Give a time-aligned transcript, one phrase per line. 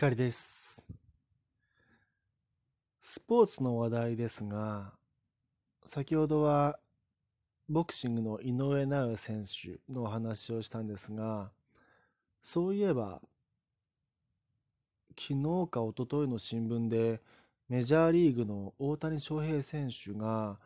[0.00, 0.86] 光です。
[3.00, 4.92] スポーツの話題ですが、
[5.84, 6.78] 先ほどは
[7.68, 11.50] ボクシングの井上尚弥選手のお話をしたんですが、
[12.40, 13.20] そういえば、
[15.18, 17.20] 昨日か一昨日の新聞で
[17.68, 20.60] メジャーリーグの大谷翔平選手が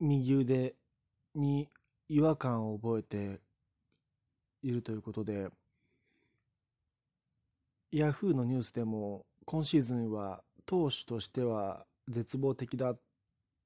[0.00, 0.74] 右腕
[1.36, 1.68] に
[2.08, 3.40] 違和感を覚えて
[4.64, 5.48] いるということで、
[7.92, 13.00] ヤフーのニュースでも今シーズンは投手としては絶望的だっ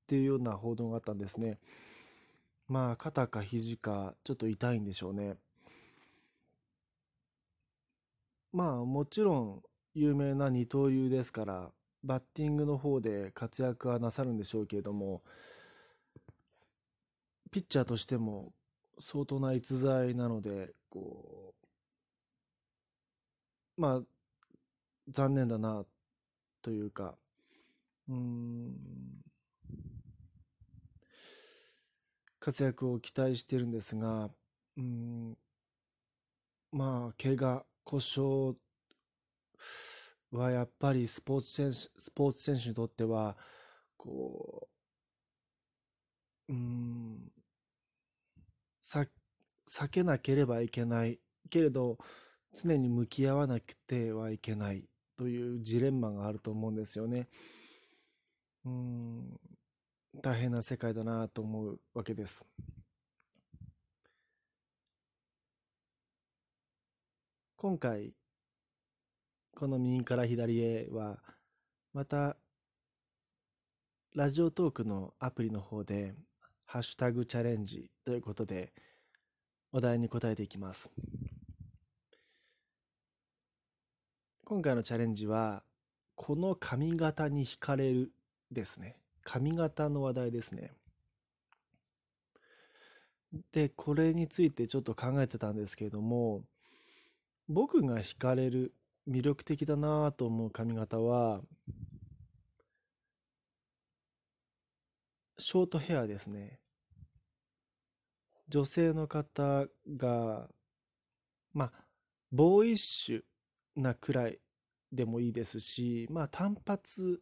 [0.09, 1.59] ていうような報道があったんですね。
[2.69, 5.37] まあ肩か肘かちょっと痛いんでしょうね。
[8.53, 9.63] まあもちろん
[9.95, 11.71] 有名な二刀流ですから
[12.03, 15.23] バッティングの方で活躍はなさるんでしょうけれども
[17.53, 18.53] ピッチャーとしても
[18.99, 21.55] 相当な逸材なのでこ
[23.79, 24.16] うまあ
[25.09, 25.85] 残念だな
[26.63, 27.17] というか。
[28.09, 28.77] うん。
[32.39, 34.29] 活躍を期待してるんですが
[34.77, 35.37] うん。
[36.71, 38.57] まあ怪我故障
[40.31, 43.37] はやっぱりスポーツ選手スポーツ選手にとっては
[43.97, 44.69] こ
[46.49, 47.33] ううん。
[48.81, 49.05] さ
[49.69, 51.19] 避けなければいけない。
[51.51, 51.99] けれど
[52.53, 54.89] 常に向き合わなくてはいけない。
[55.17, 57.29] というジレンマがあると思うんですよね。
[58.65, 59.41] うん
[60.23, 62.45] 大変な世界だなと思うわけです。
[67.57, 68.13] 今回
[69.55, 71.19] この右から左へは
[71.95, 72.37] また
[74.15, 76.15] ラジオトークのアプリの方で
[76.67, 78.73] ハッシュタグチャレンジということで
[79.73, 80.93] お題に答えていきます。
[84.49, 85.65] 今回のチャレンジは、
[86.15, 88.13] この髪型に惹かれる
[88.53, 88.97] ですね。
[89.25, 90.71] 髪型の話題ですね。
[93.51, 96.45] で、これについてちょっと考えてたんですけれども、
[97.49, 98.73] 僕が惹かれる
[99.09, 101.41] 魅力的だなと思う髪型は、
[105.39, 106.61] ショートヘアですね。
[108.49, 110.49] 女性の方が、
[111.53, 111.73] まあ、
[112.31, 113.23] ボーイッシュ
[113.77, 114.41] なくらい
[114.93, 117.21] でもいいですし、まあ単発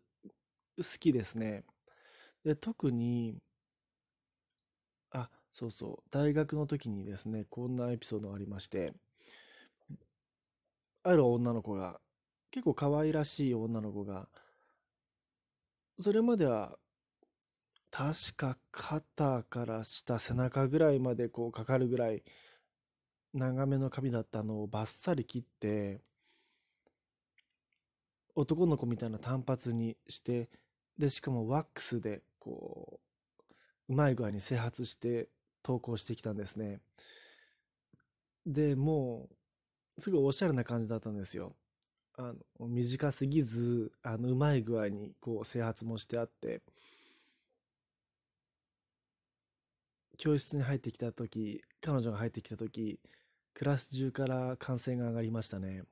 [0.77, 1.65] 好きですね。
[2.45, 3.39] で、特に、
[5.11, 8.93] あ、そうそう、大学の時にですね、こんなエピソードありまして、
[11.03, 12.01] ある女の子が、
[12.51, 14.29] 結構可愛らしい女の子が、
[15.99, 16.79] それまでは、
[17.91, 22.25] 確か肩から下背中ぐらいまでこうかかるぐらい
[23.33, 26.01] 長めの髪だったのをバッサリ切って
[28.35, 30.49] 男の子みたいな単発にして
[30.99, 33.01] でしかもワックスでこ
[33.89, 35.29] ううまい具合に整髪して
[35.63, 36.81] 投稿してきたんですね。
[38.47, 39.29] でも
[39.97, 41.55] うすごいおしゃれな感じだったんですよ。
[42.17, 46.63] あの短すぎずあのうまい具合にこう整髪もしてあって。
[50.17, 53.01] 教室に入ってきた時彼女が入ってきた時
[53.53, 55.83] クラス中から歓声が上がりましたね。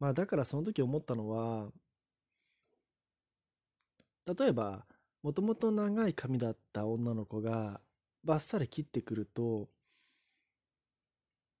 [0.00, 1.70] まあだからその時思ったのは、
[4.26, 4.86] 例えば、
[5.22, 7.80] もともと長い髪だった女の子が
[8.24, 9.68] バッサリ切ってくると、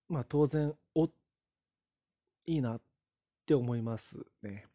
[0.08, 1.10] まあ当然、お、い
[2.46, 2.82] いなっ
[3.46, 4.66] て思いますね。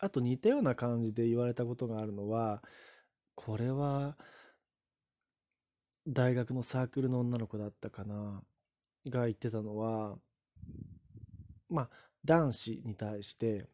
[0.00, 2.62] あと似たような感じで言われたことがあるのは、
[3.34, 4.16] これは
[6.06, 8.42] 大学のサークルの女の子だったかな
[9.08, 10.18] が言ってたのは、
[11.68, 11.90] まあ、
[12.24, 13.66] 男子に対して、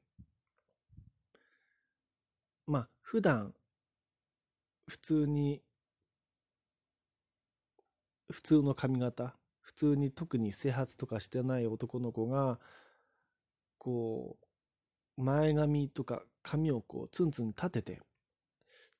[2.67, 3.55] まあ、普段、
[4.87, 5.63] 普通に、
[8.31, 12.59] 普通の髪型、普通に特に整髪とかしてない男の子が、
[13.79, 14.39] こ
[15.19, 18.01] う、前髪とか髪をこうツンツン立てて、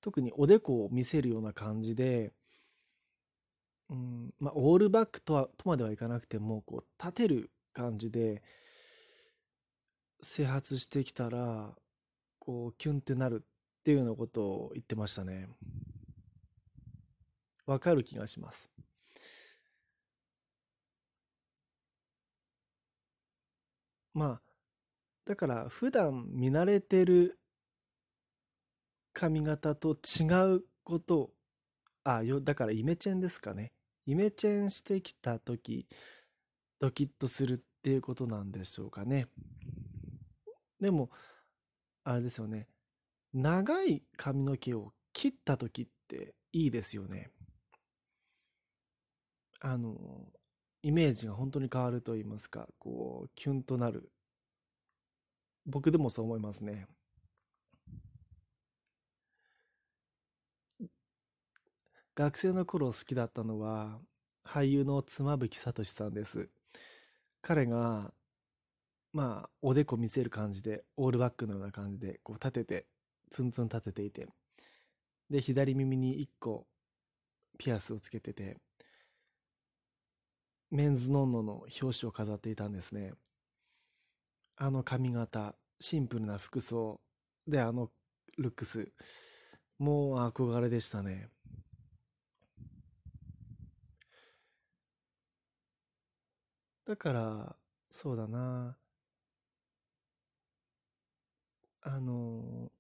[0.03, 2.33] 特におでこを見せるような感じで、
[3.91, 8.43] うん、まあ、オールバックとは、とまではいかなくても、こう、立てる感じで、
[10.23, 11.75] 整髪してきたら、
[12.39, 15.49] こう、キュンってなるっていうようなことを言ってましたね。
[17.67, 18.71] わかる気がします。
[24.15, 24.43] まあ、
[25.25, 27.39] だから普段見慣れてる
[29.15, 30.25] 髪型と違
[30.57, 31.31] うこと
[32.05, 33.73] あよだからイメチェンですかね
[34.07, 35.87] イメチェンしてきた時
[36.81, 39.27] ドキッとするっていうことなんでしょうかね。
[40.83, 41.11] でも、
[42.05, 42.69] あれですよね。
[43.33, 47.31] 長い髪の毛を切った時っていいですよね。
[49.61, 50.27] あの、
[50.83, 54.11] イメージが本当に変わると言いますか、こう、キュンとなる。
[55.67, 56.87] 僕でもそう思いますね。
[62.15, 64.01] 学生の頃好きだったのは、
[64.45, 66.51] 俳優の妻夫木聡さんです。
[67.43, 68.13] 彼が、
[69.13, 72.87] まあ、おでこ見せる感じで、オールバックのような感じで、こう立てて、
[73.31, 74.29] ツンツン立てていて、
[75.31, 76.67] で、左耳に1個、
[77.59, 78.59] ピアスをつけてて、
[80.71, 83.13] メンズノンノの表紙を飾っていたんですね。
[84.57, 87.01] あの髪型、シンプルな服装、
[87.47, 87.91] で、あの
[88.39, 88.93] ルックス、
[89.79, 91.29] もう憧れでしたね。
[96.87, 97.57] だから、
[97.91, 98.77] そうだな。
[101.83, 102.71] あの、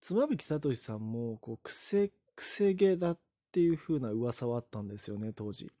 [0.00, 3.18] 妻夫木聡さんも、こう、癖、癖毛だっ
[3.52, 5.72] ていう風な噂はあったんですよね、当時。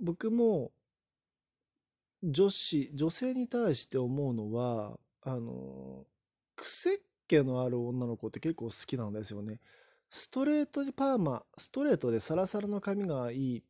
[0.00, 0.72] 僕も、
[2.22, 6.06] 女子、女性に対して思うのは、あの、
[6.56, 9.60] 癖毛のある女の子って結構好きなんですよね。
[10.10, 13.62] ストレートにパーマ、ストレートでサラサラの髪がいいっ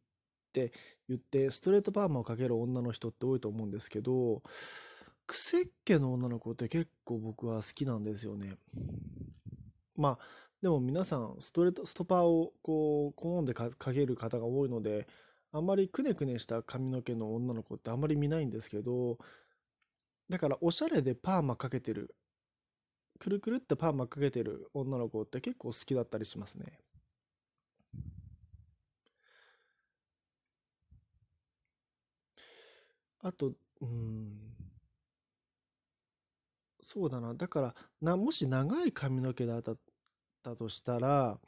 [0.50, 0.73] って
[1.08, 4.43] 言って、ストレートパーマをかける女の人って多いと思うんですけど、
[5.26, 8.56] 癖っ気の女の子って結構僕は好きなんですよね。
[9.97, 10.25] まあ、
[10.61, 15.06] でも皆さん、ストレート、ストパーをこう、好んでかける方が多いので、
[15.52, 19.19] あんまりくねくねした髪の毛の女の子ってあんまり見ないんですけど、
[20.29, 22.14] だからおしゃれでパーマかけてる
[23.20, 26.79] くるくるってパーマかけてる女の子って結構好きだったりしますね。
[33.22, 34.55] あと、うん。
[36.82, 37.34] そうだな。
[37.34, 39.62] だから、な、もし長い髪の毛だっ
[40.43, 41.38] たとしたら、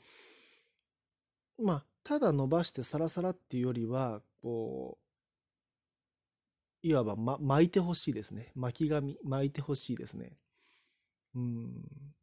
[1.58, 4.98] まあ、ただ伸ばしてサラサラっていうよりは、こ
[6.82, 8.52] う、いわば、ま、巻いてほしいですね。
[8.54, 10.36] 巻き髪、巻いてほしいですね。
[11.34, 12.14] うん。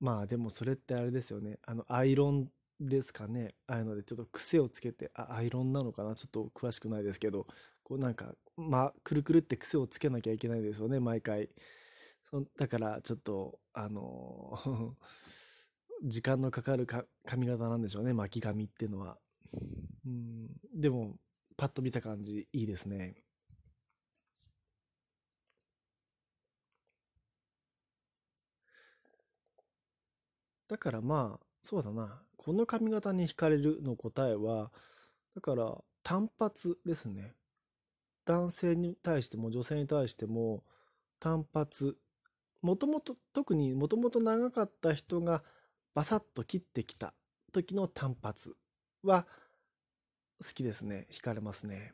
[0.00, 1.58] まあでもそれってあれですよね。
[1.64, 2.50] あの、アイロン
[2.80, 3.54] ですかね。
[3.66, 7.46] ああいうのでちょっと癖をつけて、あ、アイロンなのかなちょっと詳しくないですけど、
[7.82, 11.48] こうなんか、まあ、くるくるって癖をつけなきゃいけないですよね、毎回。
[12.30, 14.96] そだからちょっと、あの
[16.04, 19.18] 時間のかかるか髪型なんでしょうね、巻き髪っていうのは。
[20.06, 21.18] うん、でも、
[21.56, 23.22] パッと見た感じ、いいですね。
[30.68, 32.25] だからまあ、そうだな。
[32.36, 34.70] この髪型に惹かれるの答えは、
[35.34, 37.34] だから単発ですね。
[38.24, 40.64] 男性に対しても女性に対しても
[41.20, 41.96] 単発。
[42.62, 45.42] もともと、特にもともと長かった人が
[45.94, 47.14] バサッと切ってきた
[47.52, 48.54] 時の単発
[49.02, 49.26] は
[50.42, 51.06] 好きですね。
[51.10, 51.92] 惹かれますね。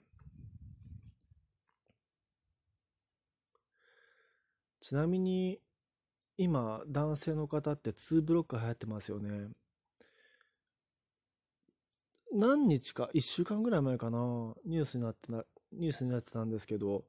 [4.80, 5.60] ちなみに、
[6.36, 9.50] 今、男性の方って2ブロック流行ってますよね。
[12.32, 14.18] 何日か、1週間ぐらい前かな、
[14.64, 17.04] ニュースになってな、ニュースになってたんですけど、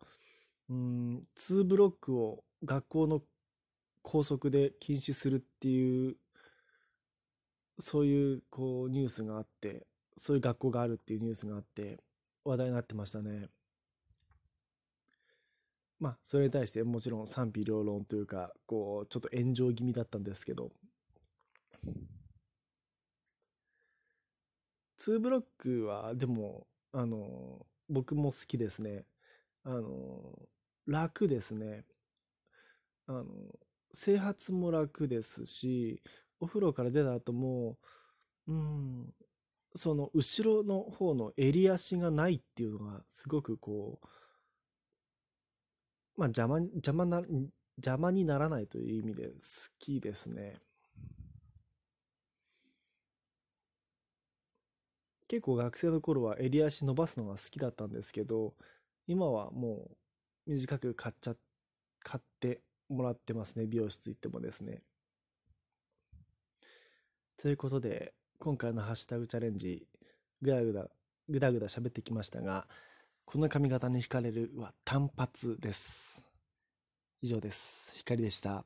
[0.70, 3.22] うん、2ブロックを学校の
[4.02, 6.18] 校則で禁止するっていう、
[7.80, 9.88] そういう、こう、ニュースがあって、
[10.18, 12.04] そういう学校があるっていうニュースがあって、
[12.44, 13.50] 話題になってましたね。
[16.00, 20.74] まあ、それに対してもちろん賛否両論というか、こう、ちょっと炎上気味だったんですけど、
[25.12, 29.06] 2ブロックは、でも、あの、僕も好きですね。
[29.64, 30.48] あの、
[30.88, 31.86] 楽ですね。
[33.08, 33.26] あの、
[33.92, 36.02] 整髪も楽ですし、
[36.40, 37.78] お風呂から出た後も、
[38.48, 39.14] うん、
[39.76, 44.08] その後ろの方の襟足がないっていうのがすごくこう、
[46.18, 47.22] まあ邪魔、邪魔な、
[47.78, 49.36] 邪魔にならないという意味で好
[49.80, 50.54] きですね。
[55.34, 58.54] 結構学生の頃は襟足伸ばすのが好きだったんですけど、
[59.08, 59.90] 今はも
[60.46, 61.36] う短く買っちゃ、
[62.04, 63.66] 買ってもらってますね。
[63.66, 64.84] 美容室行ってもですね。
[67.36, 69.88] ということで、今回のハッシュタグチャレンジ、
[70.44, 70.88] ぐだぐだ、
[71.28, 72.68] ぐだぐだ喋ってきましたが、
[73.26, 76.22] この髪型に惹かれるは単発です。
[77.24, 77.96] 以上です。
[77.96, 78.64] 光でした。